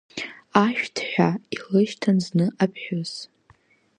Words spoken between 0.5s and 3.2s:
Ашәҭ ҳәа илышьҭан зны Аԥҳәыс.